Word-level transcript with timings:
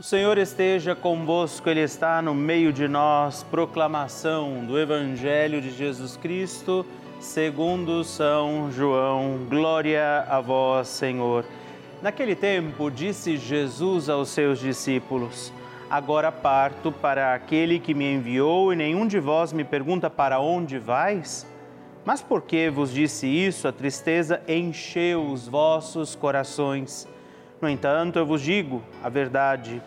O 0.00 0.02
Senhor 0.02 0.38
esteja 0.38 0.94
convosco, 0.94 1.68
Ele 1.68 1.82
está 1.82 2.22
no 2.22 2.34
meio 2.34 2.72
de 2.72 2.88
nós. 2.88 3.42
Proclamação 3.42 4.64
do 4.64 4.78
Evangelho 4.78 5.60
de 5.60 5.70
Jesus 5.70 6.16
Cristo, 6.16 6.86
segundo 7.20 8.02
São 8.02 8.72
João. 8.72 9.40
Glória 9.46 10.24
a 10.26 10.40
vós, 10.40 10.88
Senhor. 10.88 11.44
Naquele 12.00 12.34
tempo, 12.34 12.90
disse 12.90 13.36
Jesus 13.36 14.08
aos 14.08 14.30
seus 14.30 14.58
discípulos: 14.58 15.52
Agora 15.90 16.32
parto 16.32 16.90
para 16.90 17.34
aquele 17.34 17.78
que 17.78 17.92
me 17.92 18.10
enviou, 18.10 18.72
e 18.72 18.76
nenhum 18.76 19.06
de 19.06 19.20
vós 19.20 19.52
me 19.52 19.64
pergunta 19.64 20.08
para 20.08 20.40
onde 20.40 20.78
vais? 20.78 21.46
Mas 22.06 22.22
por 22.22 22.40
que 22.40 22.70
vos 22.70 22.90
disse 22.90 23.26
isso? 23.26 23.68
A 23.68 23.72
tristeza 23.72 24.40
encheu 24.48 25.26
os 25.26 25.46
vossos 25.46 26.14
corações. 26.14 27.06
No 27.60 27.68
entanto, 27.68 28.18
eu 28.18 28.24
vos 28.24 28.40
digo 28.40 28.82
a 29.04 29.10
verdade. 29.10 29.82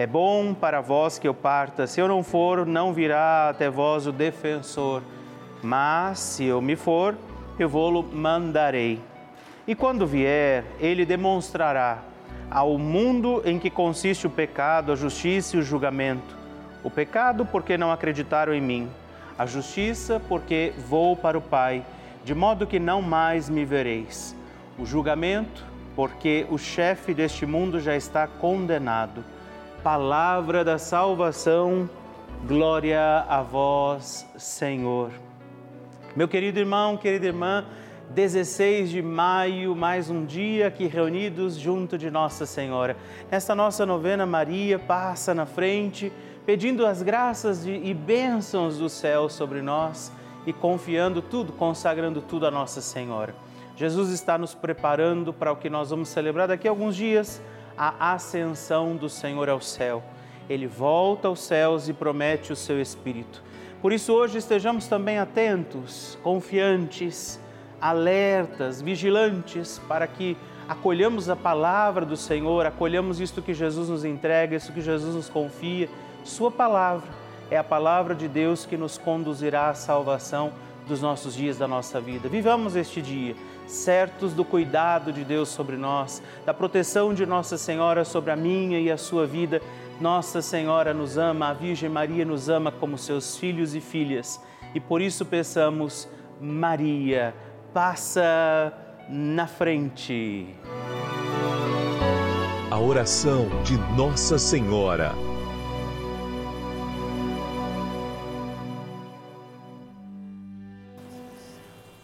É 0.00 0.06
bom 0.06 0.54
para 0.54 0.80
vós 0.80 1.18
que 1.18 1.28
eu 1.28 1.34
parta. 1.34 1.86
Se 1.86 2.00
eu 2.00 2.08
não 2.08 2.22
for, 2.22 2.64
não 2.64 2.90
virá 2.90 3.50
até 3.50 3.68
vós 3.68 4.06
o 4.06 4.12
defensor. 4.12 5.02
Mas, 5.62 6.18
se 6.18 6.46
eu 6.46 6.62
me 6.62 6.74
for, 6.74 7.14
eu 7.58 7.68
vou-lo 7.68 8.02
mandarei. 8.02 8.98
E 9.66 9.74
quando 9.74 10.06
vier, 10.06 10.64
ele 10.80 11.04
demonstrará 11.04 11.98
ao 12.50 12.78
mundo 12.78 13.42
em 13.44 13.58
que 13.58 13.68
consiste 13.68 14.26
o 14.26 14.30
pecado, 14.30 14.90
a 14.90 14.96
justiça 14.96 15.54
e 15.54 15.60
o 15.60 15.62
julgamento. 15.62 16.34
O 16.82 16.90
pecado, 16.90 17.44
porque 17.44 17.76
não 17.76 17.92
acreditaram 17.92 18.54
em 18.54 18.60
mim. 18.62 18.88
A 19.38 19.44
justiça, 19.44 20.18
porque 20.30 20.72
vou 20.88 21.14
para 21.14 21.36
o 21.36 21.42
Pai, 21.42 21.84
de 22.24 22.34
modo 22.34 22.66
que 22.66 22.78
não 22.78 23.02
mais 23.02 23.50
me 23.50 23.66
vereis. 23.66 24.34
O 24.78 24.86
julgamento, 24.86 25.62
porque 25.94 26.46
o 26.48 26.56
chefe 26.56 27.12
deste 27.12 27.44
mundo 27.44 27.78
já 27.78 27.94
está 27.94 28.26
condenado. 28.26 29.22
Palavra 29.82 30.62
da 30.62 30.76
salvação, 30.76 31.88
glória 32.46 33.24
a 33.26 33.40
vós, 33.40 34.26
Senhor. 34.36 35.10
Meu 36.14 36.28
querido 36.28 36.58
irmão, 36.58 36.98
querida 36.98 37.26
irmã, 37.26 37.64
16 38.10 38.90
de 38.90 39.00
maio, 39.00 39.74
mais 39.74 40.10
um 40.10 40.26
dia 40.26 40.66
aqui 40.66 40.86
reunidos 40.86 41.54
junto 41.54 41.96
de 41.96 42.10
Nossa 42.10 42.44
Senhora. 42.44 42.94
Nesta 43.30 43.54
nossa 43.54 43.86
novena, 43.86 44.26
Maria 44.26 44.78
passa 44.78 45.32
na 45.32 45.46
frente, 45.46 46.12
pedindo 46.44 46.84
as 46.84 47.00
graças 47.00 47.64
de, 47.64 47.72
e 47.72 47.94
bênçãos 47.94 48.76
do 48.76 48.90
céu 48.90 49.30
sobre 49.30 49.62
nós 49.62 50.12
e 50.46 50.52
confiando 50.52 51.22
tudo, 51.22 51.54
consagrando 51.54 52.20
tudo 52.20 52.46
a 52.46 52.50
Nossa 52.50 52.82
Senhora. 52.82 53.34
Jesus 53.76 54.10
está 54.10 54.36
nos 54.36 54.54
preparando 54.54 55.32
para 55.32 55.50
o 55.50 55.56
que 55.56 55.70
nós 55.70 55.88
vamos 55.88 56.10
celebrar 56.10 56.48
daqui 56.48 56.68
a 56.68 56.70
alguns 56.70 56.94
dias, 56.94 57.40
a 57.82 58.12
ascensão 58.12 58.94
do 58.94 59.08
Senhor 59.08 59.48
ao 59.48 59.58
céu. 59.58 60.02
Ele 60.50 60.66
volta 60.66 61.28
aos 61.28 61.40
céus 61.40 61.88
e 61.88 61.94
promete 61.94 62.52
o 62.52 62.56
seu 62.56 62.78
Espírito. 62.78 63.42
Por 63.80 63.90
isso, 63.90 64.12
hoje 64.12 64.36
estejamos 64.36 64.86
também 64.86 65.18
atentos, 65.18 66.18
confiantes, 66.22 67.40
alertas, 67.80 68.82
vigilantes, 68.82 69.80
para 69.88 70.06
que 70.06 70.36
acolhamos 70.68 71.30
a 71.30 71.36
palavra 71.36 72.04
do 72.04 72.18
Senhor, 72.18 72.66
acolhamos 72.66 73.18
isto 73.18 73.40
que 73.40 73.54
Jesus 73.54 73.88
nos 73.88 74.04
entrega, 74.04 74.54
isso 74.54 74.74
que 74.74 74.82
Jesus 74.82 75.14
nos 75.14 75.30
confia. 75.30 75.88
Sua 76.22 76.50
palavra 76.50 77.08
é 77.50 77.56
a 77.56 77.64
palavra 77.64 78.14
de 78.14 78.28
Deus 78.28 78.66
que 78.66 78.76
nos 78.76 78.98
conduzirá 78.98 79.70
à 79.70 79.74
salvação 79.74 80.52
dos 80.86 81.00
nossos 81.00 81.34
dias, 81.34 81.56
da 81.56 81.66
nossa 81.66 81.98
vida. 81.98 82.28
Vivamos 82.28 82.76
este 82.76 83.00
dia 83.00 83.34
certos 83.70 84.32
do 84.32 84.44
cuidado 84.44 85.12
de 85.12 85.24
Deus 85.24 85.48
sobre 85.48 85.76
nós, 85.76 86.22
da 86.44 86.52
proteção 86.52 87.14
de 87.14 87.24
Nossa 87.24 87.56
Senhora 87.56 88.04
sobre 88.04 88.30
a 88.30 88.36
minha 88.36 88.78
e 88.80 88.90
a 88.90 88.96
sua 88.96 89.26
vida. 89.26 89.62
Nossa 90.00 90.42
Senhora 90.42 90.92
nos 90.92 91.16
ama, 91.16 91.48
a 91.48 91.52
Virgem 91.52 91.88
Maria 91.88 92.24
nos 92.24 92.48
ama 92.48 92.72
como 92.72 92.98
seus 92.98 93.36
filhos 93.36 93.74
e 93.74 93.80
filhas. 93.80 94.40
E 94.74 94.80
por 94.80 95.00
isso 95.00 95.24
peçamos, 95.24 96.08
Maria, 96.40 97.34
passa 97.72 98.72
na 99.08 99.46
frente. 99.46 100.54
A 102.70 102.78
oração 102.78 103.48
de 103.64 103.76
Nossa 103.96 104.38
Senhora. 104.38 105.29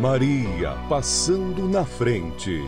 Maria 0.00 0.76
passando 0.90 1.66
na 1.66 1.82
frente. 1.82 2.62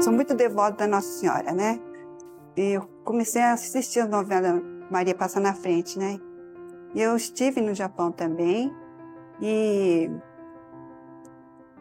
Sou 0.00 0.12
muito 0.12 0.34
devota 0.34 0.78
da 0.78 0.86
Nossa 0.88 1.06
Senhora, 1.06 1.52
né? 1.52 1.78
Eu 2.56 2.88
comecei 3.04 3.40
a 3.40 3.52
assistir 3.52 4.00
a 4.00 4.06
novela 4.08 4.77
Maria 4.90 5.14
passa 5.14 5.38
na 5.40 5.54
frente, 5.54 5.98
né? 5.98 6.18
Eu 6.94 7.16
estive 7.16 7.60
no 7.60 7.74
Japão 7.74 8.10
também 8.10 8.74
e 9.40 10.10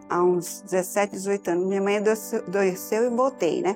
há 0.09 0.21
uns 0.23 0.61
17, 0.61 1.13
18 1.13 1.51
anos, 1.51 1.65
minha 1.65 1.81
mãe 1.81 1.97
adoeceu 1.97 3.05
e 3.05 3.09
voltei, 3.09 3.61
né? 3.61 3.75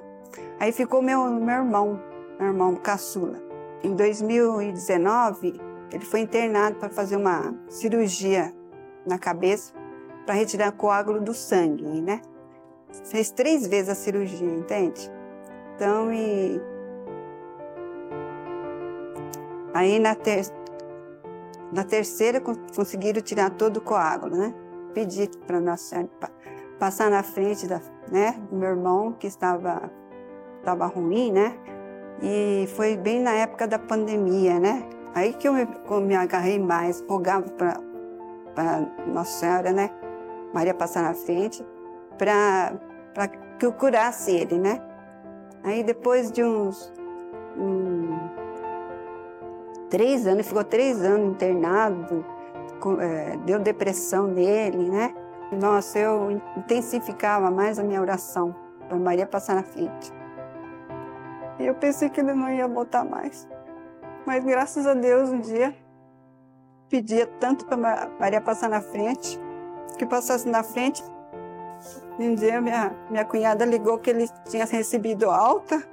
Aí 0.60 0.72
ficou 0.72 1.02
meu, 1.02 1.30
meu 1.30 1.56
irmão, 1.56 2.00
meu 2.38 2.48
irmão 2.48 2.76
caçula. 2.76 3.42
Em 3.84 3.96
2019, 3.96 5.60
ele 5.92 6.06
foi 6.06 6.20
internado 6.20 6.78
para 6.78 6.90
fazer 6.90 7.16
uma 7.16 7.54
cirurgia 7.68 8.54
na 9.06 9.18
cabeça 9.18 9.74
para 10.26 10.36
retirar 10.36 10.72
coágulo 10.74 11.20
do 11.20 11.34
sangue, 11.34 11.84
né? 12.02 12.22
Fez 13.06 13.32
três 13.32 13.66
vezes 13.66 13.90
a 13.90 13.96
cirurgia, 13.96 14.48
entende? 14.48 15.12
Então, 15.76 16.14
e 16.14 16.62
Aí 19.74 20.00
na, 20.00 20.16
ter... 20.16 20.46
na 21.72 21.84
terceira 21.84 22.42
conseguiram 22.76 23.22
tirar 23.22 23.50
todo 23.52 23.78
o 23.78 23.82
coágulo, 23.82 24.36
né? 24.36 24.54
Pedi 24.94 25.30
para 25.48 25.60
Nossa 25.60 25.84
Senhora 25.84 26.10
passar 26.78 27.12
na 27.12 27.22
frente 27.22 27.68
da, 27.68 27.80
né, 28.12 28.36
do 28.50 28.56
meu 28.56 28.70
irmão 28.70 29.14
que 29.14 29.28
estava 29.28 29.92
estava 30.60 30.88
ruim, 30.88 31.32
né? 31.32 31.56
E 32.22 32.68
foi 32.76 32.98
bem 32.98 33.20
na 33.22 33.32
época 33.32 33.68
da 33.68 33.78
pandemia, 33.78 34.60
né? 34.60 34.88
Aí 35.14 35.34
que 35.34 35.48
eu 35.48 35.54
me, 35.54 35.68
me 36.02 36.16
agarrei 36.16 36.58
mais, 36.58 37.04
rogava 37.08 37.46
para 37.52 38.88
Nossa 39.08 39.40
Senhora, 39.40 39.72
né? 39.72 39.92
Maria 40.54 40.74
passar 40.74 41.04
na 41.04 41.14
frente, 41.14 41.66
para 42.18 43.28
que 43.60 43.66
eu 43.66 43.74
curasse 43.74 44.32
ele, 44.32 44.58
né? 44.58 44.82
Aí 45.64 45.84
depois 45.84 46.32
de 46.32 46.44
uns 46.44 46.92
três 49.92 50.26
anos, 50.26 50.48
ficou 50.48 50.64
três 50.64 51.04
anos 51.04 51.34
internado, 51.34 52.26
é, 53.00 53.38
deu 53.46 53.60
depressão 53.60 54.26
nele, 54.26 54.90
né? 54.90 55.14
Nossa, 55.52 56.00
eu 56.00 56.42
intensificava 56.58 57.52
mais 57.52 57.78
a 57.78 57.84
minha 57.84 58.02
oração 58.02 58.56
para 58.88 58.98
Maria 58.98 59.28
passar 59.28 59.56
na 59.56 59.64
frente. 59.64 60.12
E 61.60 61.66
eu 61.66 61.76
pensei 61.76 62.10
que 62.10 62.22
ele 62.22 62.34
não 62.34 62.50
ia 62.50 62.68
voltar 62.68 63.04
mais. 63.04 63.48
Mas 64.26 64.44
graças 64.46 64.88
a 64.88 64.94
Deus, 64.94 65.30
um 65.30 65.42
dia, 65.42 65.76
pedia 66.90 67.28
tanto 67.28 67.66
para 67.66 68.10
Maria 68.18 68.40
passar 68.40 68.70
na 68.70 68.82
frente, 68.82 69.38
que 69.98 70.06
passasse 70.06 70.48
na 70.48 70.64
frente. 70.64 71.04
Um 72.18 72.34
dia, 72.34 72.62
minha, 72.62 72.96
minha 73.10 73.26
cunhada 73.26 73.66
ligou 73.66 73.98
que 74.00 74.10
ele 74.10 74.30
tinha 74.50 74.66
recebido 74.66 75.30
alta, 75.30 75.84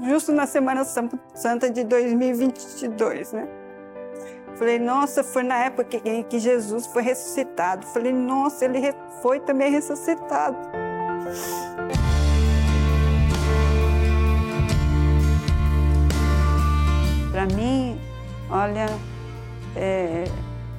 justo 0.00 0.32
na 0.32 0.46
Semana 0.46 0.84
Santa 0.84 1.70
de 1.70 1.84
2022, 1.84 3.32
né? 3.32 3.48
Falei, 4.56 4.78
nossa, 4.78 5.24
foi 5.24 5.42
na 5.42 5.56
época 5.56 5.84
que, 5.84 6.22
que 6.24 6.38
Jesus 6.38 6.86
foi 6.86 7.02
ressuscitado. 7.02 7.86
Falei, 7.86 8.12
nossa, 8.12 8.64
ele 8.64 8.94
foi 9.20 9.40
também 9.40 9.70
ressuscitado. 9.70 10.56
Para 17.32 17.46
mim, 17.46 17.98
olha, 18.50 18.86
é, 19.74 20.24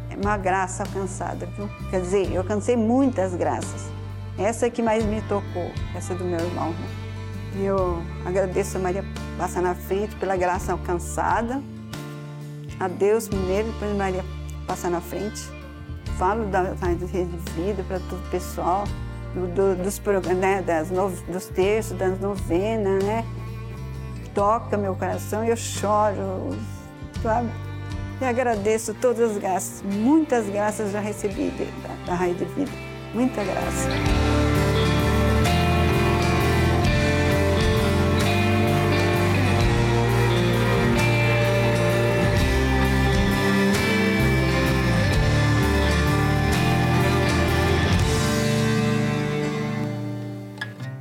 é, 0.09 0.15
uma 0.21 0.37
graça 0.37 0.83
alcançada, 0.83 1.47
viu? 1.57 1.67
Quer 1.89 2.01
dizer, 2.01 2.31
eu 2.31 2.41
alcancei 2.41 2.77
muitas 2.77 3.35
graças. 3.35 3.91
Essa 4.37 4.67
é 4.67 4.69
que 4.69 4.81
mais 4.81 5.03
me 5.03 5.21
tocou, 5.23 5.71
essa 5.95 6.13
do 6.13 6.23
meu 6.23 6.39
irmão. 6.39 6.69
Né? 6.69 7.02
Eu 7.55 8.01
agradeço 8.25 8.77
a 8.77 8.79
Maria 8.79 9.05
passar 9.37 9.61
na 9.61 9.75
frente 9.75 10.15
pela 10.15 10.35
graça 10.35 10.71
alcançada. 10.71 11.61
A 12.79 12.87
Deus 12.87 13.27
primeiro, 13.27 13.71
depois 13.71 13.95
Maria 13.95 14.23
passar 14.65 14.89
na 14.89 15.01
frente. 15.01 15.41
Falo 16.17 16.45
da, 16.45 16.63
da 16.63 16.87
rede 16.87 17.05
de 17.05 17.51
vida 17.51 17.83
para 17.87 17.99
todo 17.99 18.19
o 18.19 18.29
pessoal, 18.29 18.83
do, 19.33 19.47
do, 19.47 19.83
dos, 19.83 19.99
né, 20.37 20.61
das 20.61 20.91
no, 20.91 21.09
dos 21.09 21.47
terços, 21.47 21.97
das 21.97 22.19
novenas, 22.19 23.03
né? 23.03 23.25
toca 24.33 24.77
meu 24.77 24.95
coração 24.95 25.43
e 25.45 25.49
eu 25.49 25.57
choro, 25.57 26.57
sabe? 27.21 27.49
E 28.21 28.25
agradeço 28.25 28.93
todas 28.95 29.31
as 29.31 29.37
graças, 29.37 29.81
muitas 29.81 30.47
graças 30.47 30.91
já 30.91 30.99
recebi 30.99 31.51
da, 31.51 32.05
da 32.05 32.15
Raio 32.15 32.35
de 32.35 32.45
Vida, 32.45 32.71
muita 33.13 33.43
graça. 33.43 34.42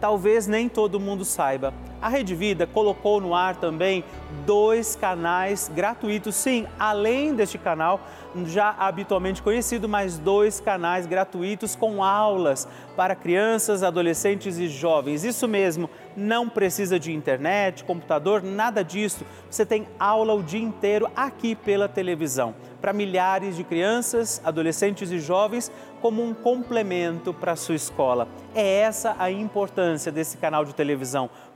talvez 0.00 0.46
nem 0.46 0.68
todo 0.68 1.00
mundo 1.00 1.24
saiba. 1.24 1.72
A 2.00 2.08
Rede 2.08 2.34
Vida 2.34 2.66
colocou 2.66 3.20
no 3.20 3.34
ar 3.34 3.56
também 3.56 4.04
dois 4.46 4.94
canais 4.94 5.70
gratuitos, 5.74 6.34
sim, 6.34 6.66
além 6.78 7.34
deste 7.34 7.58
canal 7.58 8.00
já 8.46 8.74
habitualmente 8.78 9.42
conhecido, 9.42 9.88
mais 9.88 10.18
dois 10.18 10.60
canais 10.60 11.06
gratuitos 11.06 11.74
com 11.74 12.02
aulas 12.02 12.68
para 12.96 13.14
crianças, 13.14 13.82
adolescentes 13.82 14.58
e 14.58 14.68
jovens. 14.68 15.24
Isso 15.24 15.48
mesmo, 15.48 15.88
não 16.16 16.48
precisa 16.48 16.98
de 16.98 17.12
internet, 17.12 17.84
computador, 17.84 18.42
nada 18.42 18.82
disso. 18.82 19.24
Você 19.50 19.64
tem 19.64 19.86
aula 19.98 20.34
o 20.34 20.42
dia 20.42 20.62
inteiro 20.62 21.10
aqui 21.16 21.54
pela 21.54 21.88
televisão 21.88 22.54
para 22.80 22.92
milhares 22.92 23.56
de 23.56 23.64
crianças, 23.64 24.40
adolescentes 24.44 25.10
e 25.10 25.18
jovens 25.18 25.70
como 26.00 26.22
um 26.22 26.32
complemento 26.32 27.34
para 27.34 27.52
a 27.52 27.56
sua 27.56 27.74
escola. 27.74 28.28
É 28.54 28.80
essa 28.80 29.16
a 29.18 29.30
importância 29.30 30.12
desse 30.12 30.36
canal 30.36 30.64
de 30.64 30.74
televisão. 30.74 31.28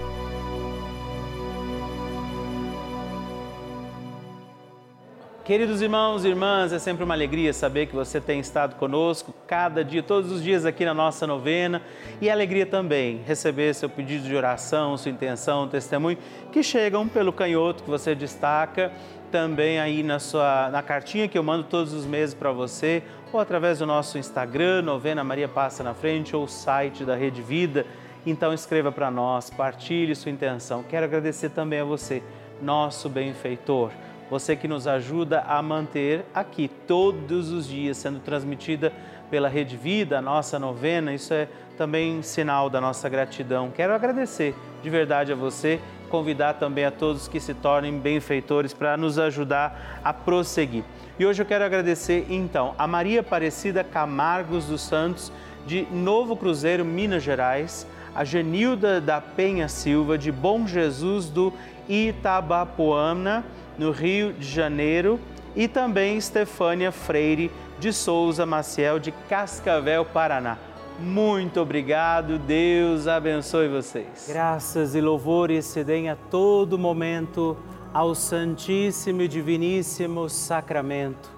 Queridos 5.50 5.82
irmãos 5.82 6.24
e 6.24 6.28
irmãs, 6.28 6.72
é 6.72 6.78
sempre 6.78 7.02
uma 7.02 7.12
alegria 7.12 7.52
saber 7.52 7.86
que 7.86 7.92
você 7.92 8.20
tem 8.20 8.38
estado 8.38 8.76
conosco 8.76 9.34
cada 9.48 9.82
dia, 9.82 10.00
todos 10.00 10.30
os 10.30 10.44
dias 10.44 10.64
aqui 10.64 10.84
na 10.84 10.94
nossa 10.94 11.26
novena. 11.26 11.82
E 12.20 12.28
é 12.28 12.30
alegria 12.30 12.64
também 12.64 13.20
receber 13.26 13.74
seu 13.74 13.90
pedido 13.90 14.28
de 14.28 14.36
oração, 14.36 14.96
sua 14.96 15.10
intenção, 15.10 15.66
testemunho, 15.66 16.18
que 16.52 16.62
chegam 16.62 17.08
pelo 17.08 17.32
canhoto 17.32 17.82
que 17.82 17.90
você 17.90 18.14
destaca, 18.14 18.92
também 19.32 19.80
aí 19.80 20.04
na 20.04 20.20
sua 20.20 20.70
na 20.70 20.84
cartinha 20.84 21.26
que 21.26 21.36
eu 21.36 21.42
mando 21.42 21.64
todos 21.64 21.92
os 21.92 22.06
meses 22.06 22.32
para 22.32 22.52
você, 22.52 23.02
ou 23.32 23.40
através 23.40 23.80
do 23.80 23.86
nosso 23.86 24.18
Instagram, 24.18 24.82
Novena 24.82 25.24
Maria 25.24 25.48
Passa 25.48 25.82
na 25.82 25.94
Frente, 25.94 26.36
ou 26.36 26.46
site 26.46 27.04
da 27.04 27.16
Rede 27.16 27.42
Vida. 27.42 27.84
Então 28.24 28.54
escreva 28.54 28.92
para 28.92 29.10
nós, 29.10 29.50
partilhe 29.50 30.14
sua 30.14 30.30
intenção. 30.30 30.84
Quero 30.84 31.06
agradecer 31.06 31.50
também 31.50 31.80
a 31.80 31.84
você, 31.84 32.22
nosso 32.62 33.08
benfeitor 33.08 33.90
você 34.30 34.54
que 34.54 34.68
nos 34.68 34.86
ajuda 34.86 35.40
a 35.40 35.60
manter 35.60 36.24
aqui 36.32 36.70
todos 36.86 37.50
os 37.50 37.66
dias 37.66 37.96
sendo 37.96 38.20
transmitida 38.20 38.92
pela 39.28 39.48
Rede 39.48 39.76
Vida, 39.76 40.18
a 40.18 40.22
nossa 40.22 40.58
novena, 40.58 41.12
isso 41.12 41.34
é 41.34 41.48
também 41.76 42.22
sinal 42.22 42.70
da 42.70 42.80
nossa 42.80 43.08
gratidão. 43.08 43.70
Quero 43.70 43.92
agradecer 43.92 44.54
de 44.82 44.88
verdade 44.88 45.32
a 45.32 45.36
você, 45.36 45.80
convidar 46.08 46.54
também 46.54 46.84
a 46.84 46.90
todos 46.90 47.28
que 47.28 47.40
se 47.40 47.54
tornem 47.54 47.98
benfeitores 47.98 48.72
para 48.72 48.96
nos 48.96 49.18
ajudar 49.18 50.00
a 50.04 50.12
prosseguir. 50.12 50.84
E 51.18 51.26
hoje 51.26 51.42
eu 51.42 51.46
quero 51.46 51.64
agradecer 51.64 52.26
então 52.30 52.74
a 52.78 52.86
Maria 52.86 53.20
Aparecida 53.20 53.82
Camargos 53.84 54.66
dos 54.66 54.80
Santos, 54.80 55.32
de 55.66 55.86
Novo 55.90 56.36
Cruzeiro, 56.36 56.84
Minas 56.84 57.22
Gerais, 57.22 57.86
a 58.14 58.24
Genilda 58.24 59.00
da 59.00 59.20
Penha 59.20 59.68
Silva, 59.68 60.16
de 60.16 60.32
Bom 60.32 60.66
Jesus 60.66 61.28
do 61.28 61.52
Itabapoana, 61.88 63.44
no 63.80 63.92
Rio 63.92 64.34
de 64.34 64.46
Janeiro, 64.46 65.18
e 65.56 65.66
também 65.66 66.18
Estefânia 66.18 66.92
Freire 66.92 67.50
de 67.78 67.94
Souza 67.94 68.44
Maciel, 68.44 68.98
de 68.98 69.10
Cascavel, 69.10 70.04
Paraná. 70.04 70.58
Muito 70.98 71.62
obrigado, 71.62 72.38
Deus 72.38 73.06
abençoe 73.06 73.68
vocês. 73.68 74.26
Graças 74.28 74.94
e 74.94 75.00
louvores 75.00 75.64
se 75.64 75.82
deem 75.82 76.10
a 76.10 76.14
todo 76.14 76.78
momento 76.78 77.56
ao 77.92 78.14
Santíssimo 78.14 79.22
e 79.22 79.28
Diviníssimo 79.28 80.28
Sacramento. 80.28 81.30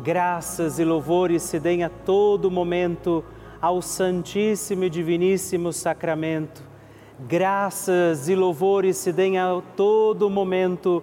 Graças 0.00 0.78
e 0.78 0.84
louvores 0.84 1.42
se 1.42 1.58
deem 1.58 1.82
a 1.82 1.88
todo 1.88 2.52
momento 2.52 3.24
ao 3.60 3.82
Santíssimo 3.82 4.84
e 4.84 4.90
Diviníssimo 4.90 5.72
Sacramento. 5.72 6.62
Graças 7.18 8.28
e 8.28 8.36
louvores 8.36 8.96
se 8.96 9.12
deem 9.12 9.40
a 9.40 9.60
todo 9.76 10.30
momento 10.30 11.02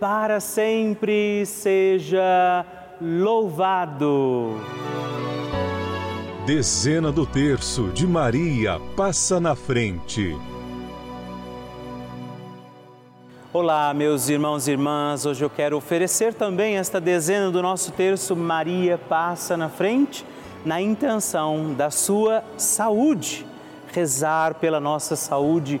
para 0.00 0.38
sempre 0.38 1.44
seja 1.44 2.64
louvado. 3.00 4.54
Dezena 6.46 7.10
do 7.10 7.26
terço 7.26 7.88
de 7.88 8.06
Maria 8.06 8.80
passa 8.96 9.40
na 9.40 9.56
frente. 9.56 10.36
Olá, 13.52 13.92
meus 13.92 14.28
irmãos 14.28 14.68
e 14.68 14.72
irmãs. 14.72 15.26
Hoje 15.26 15.44
eu 15.44 15.50
quero 15.50 15.76
oferecer 15.76 16.32
também 16.32 16.76
esta 16.76 17.00
dezena 17.00 17.50
do 17.50 17.60
nosso 17.60 17.90
terço 17.92 18.36
Maria 18.36 18.96
passa 18.96 19.56
na 19.56 19.68
frente, 19.68 20.24
na 20.64 20.80
intenção 20.80 21.74
da 21.74 21.90
sua 21.90 22.44
saúde. 22.56 23.44
Rezar 23.92 24.54
pela 24.54 24.78
nossa 24.78 25.16
saúde, 25.16 25.80